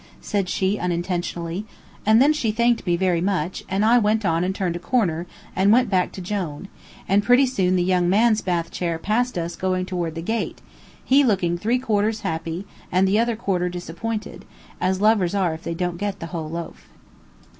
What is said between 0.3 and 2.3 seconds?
she unintentionally; and